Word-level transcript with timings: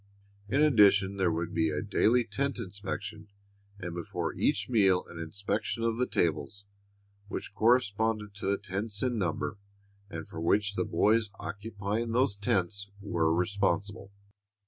In 0.49 0.61
addition 0.63 1.17
there 1.17 1.31
would 1.31 1.53
be 1.53 1.69
a 1.69 1.83
daily 1.83 2.23
tent 2.23 2.57
inspection, 2.57 3.27
and 3.77 3.93
before 3.93 4.33
each 4.33 4.67
meal 4.67 5.05
an 5.07 5.19
inspection 5.19 5.83
of 5.83 5.97
the 5.97 6.07
tables, 6.07 6.65
which 7.27 7.53
corresponded 7.53 8.33
to 8.33 8.47
the 8.47 8.57
tents 8.57 9.03
in 9.03 9.19
number 9.19 9.59
and 10.09 10.27
for 10.27 10.41
which 10.41 10.73
the 10.73 10.85
boys 10.85 11.29
occupying 11.39 12.13
those 12.13 12.35
tents 12.35 12.89
were 12.99 13.31
responsible. 13.31 14.11